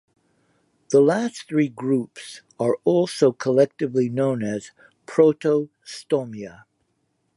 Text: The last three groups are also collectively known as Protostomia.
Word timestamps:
The 0.89 0.99
last 0.99 1.47
three 1.47 1.67
groups 1.69 2.41
are 2.59 2.75
also 2.85 3.31
collectively 3.31 4.09
known 4.09 4.41
as 4.41 4.71
Protostomia. 5.05 6.63